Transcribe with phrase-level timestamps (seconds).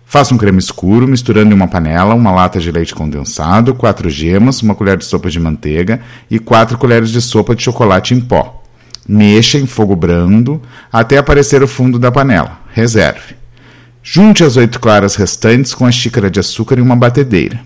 [0.05, 4.61] Faça um creme escuro misturando em uma panela uma lata de leite condensado, 4 gemas,
[4.61, 8.63] uma colher de sopa de manteiga e 4 colheres de sopa de chocolate em pó.
[9.07, 10.61] Mexa em fogo brando
[10.91, 12.59] até aparecer o fundo da panela.
[12.71, 13.35] Reserve.
[14.03, 17.59] Junte as oito claras restantes com a xícara de açúcar em uma batedeira.